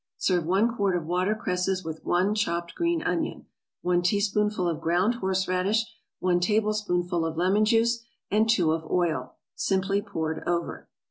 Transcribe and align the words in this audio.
= 0.13 0.17
Serve 0.17 0.47
one 0.47 0.75
quart 0.75 0.95
of 0.95 1.05
watercresses 1.05 1.83
with 1.85 2.03
one 2.03 2.33
chopped 2.33 2.73
green 2.73 3.03
onion, 3.03 3.45
one 3.83 4.01
teaspoonful 4.01 4.67
of 4.67 4.81
ground 4.81 5.13
horseradish, 5.21 5.85
one 6.17 6.39
tablespoonful 6.39 7.23
of 7.23 7.37
lemon 7.37 7.63
juice, 7.65 8.03
and 8.31 8.49
two 8.49 8.71
of 8.71 8.83
oil, 8.89 9.35
simply 9.55 10.01
poured 10.01 10.41
over. 10.47 10.89